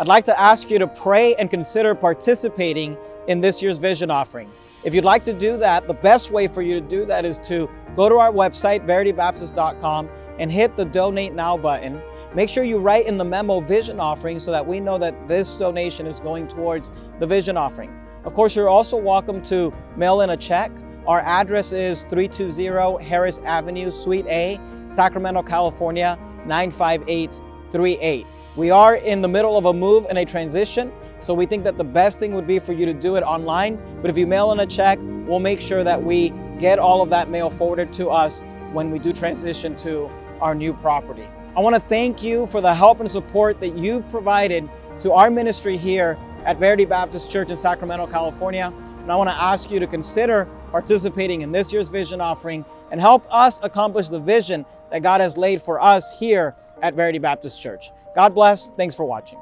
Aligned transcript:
I'd 0.00 0.08
like 0.08 0.24
to 0.24 0.40
ask 0.40 0.70
you 0.70 0.78
to 0.78 0.86
pray 0.86 1.34
and 1.34 1.50
consider 1.50 1.94
participating 1.94 2.96
in 3.28 3.42
this 3.42 3.60
year's 3.60 3.76
vision 3.76 4.10
offering. 4.10 4.50
If 4.82 4.94
you'd 4.94 5.04
like 5.04 5.26
to 5.26 5.34
do 5.34 5.58
that, 5.58 5.86
the 5.86 5.92
best 5.92 6.30
way 6.30 6.48
for 6.48 6.62
you 6.62 6.72
to 6.74 6.80
do 6.80 7.04
that 7.04 7.26
is 7.26 7.38
to 7.40 7.68
go 7.96 8.08
to 8.08 8.14
our 8.14 8.32
website, 8.32 8.86
veritybaptist.com, 8.86 10.08
and 10.38 10.50
hit 10.50 10.74
the 10.74 10.86
donate 10.86 11.34
now 11.34 11.58
button. 11.58 12.00
Make 12.32 12.48
sure 12.48 12.64
you 12.64 12.78
write 12.78 13.04
in 13.04 13.18
the 13.18 13.26
memo 13.26 13.60
vision 13.60 14.00
offering 14.00 14.38
so 14.38 14.50
that 14.52 14.66
we 14.66 14.80
know 14.80 14.96
that 14.96 15.28
this 15.28 15.56
donation 15.56 16.06
is 16.06 16.18
going 16.18 16.48
towards 16.48 16.90
the 17.18 17.26
vision 17.26 17.58
offering. 17.58 17.94
Of 18.24 18.32
course, 18.32 18.56
you're 18.56 18.70
also 18.70 18.96
welcome 18.96 19.42
to 19.42 19.70
mail 19.98 20.22
in 20.22 20.30
a 20.30 20.36
check. 20.36 20.72
Our 21.06 21.20
address 21.20 21.74
is 21.74 22.04
320 22.04 23.04
Harris 23.04 23.38
Avenue, 23.40 23.90
Suite 23.90 24.26
A, 24.28 24.58
Sacramento, 24.88 25.42
California, 25.42 26.18
95838. 26.46 28.26
We 28.56 28.72
are 28.72 28.96
in 28.96 29.22
the 29.22 29.28
middle 29.28 29.56
of 29.56 29.66
a 29.66 29.72
move 29.72 30.06
and 30.08 30.18
a 30.18 30.24
transition, 30.24 30.92
so 31.20 31.32
we 31.32 31.46
think 31.46 31.62
that 31.62 31.78
the 31.78 31.84
best 31.84 32.18
thing 32.18 32.34
would 32.34 32.48
be 32.48 32.58
for 32.58 32.72
you 32.72 32.84
to 32.84 32.92
do 32.92 33.14
it 33.14 33.22
online. 33.22 33.80
But 34.02 34.10
if 34.10 34.18
you 34.18 34.26
mail 34.26 34.50
in 34.50 34.58
a 34.58 34.66
check, 34.66 34.98
we'll 35.00 35.38
make 35.38 35.60
sure 35.60 35.84
that 35.84 36.02
we 36.02 36.30
get 36.58 36.80
all 36.80 37.00
of 37.00 37.10
that 37.10 37.30
mail 37.30 37.48
forwarded 37.48 37.92
to 37.92 38.10
us 38.10 38.42
when 38.72 38.90
we 38.90 38.98
do 38.98 39.12
transition 39.12 39.76
to 39.76 40.10
our 40.40 40.56
new 40.56 40.72
property. 40.72 41.28
I 41.56 41.60
want 41.60 41.76
to 41.76 41.80
thank 41.80 42.24
you 42.24 42.46
for 42.48 42.60
the 42.60 42.74
help 42.74 42.98
and 42.98 43.08
support 43.08 43.60
that 43.60 43.78
you've 43.78 44.08
provided 44.10 44.68
to 44.98 45.12
our 45.12 45.30
ministry 45.30 45.76
here 45.76 46.18
at 46.44 46.58
Verity 46.58 46.86
Baptist 46.86 47.30
Church 47.30 47.50
in 47.50 47.56
Sacramento, 47.56 48.08
California. 48.08 48.74
And 48.98 49.12
I 49.12 49.16
want 49.16 49.30
to 49.30 49.40
ask 49.40 49.70
you 49.70 49.78
to 49.78 49.86
consider 49.86 50.48
participating 50.72 51.42
in 51.42 51.52
this 51.52 51.72
year's 51.72 51.88
vision 51.88 52.20
offering 52.20 52.64
and 52.90 53.00
help 53.00 53.24
us 53.30 53.60
accomplish 53.62 54.08
the 54.08 54.18
vision 54.18 54.66
that 54.90 55.02
God 55.04 55.20
has 55.20 55.36
laid 55.38 55.62
for 55.62 55.80
us 55.80 56.18
here 56.18 56.56
at 56.82 56.94
Verity 56.94 57.18
Baptist 57.18 57.60
Church. 57.60 57.90
God 58.14 58.34
bless. 58.34 58.70
Thanks 58.70 58.94
for 58.94 59.04
watching. 59.04 59.38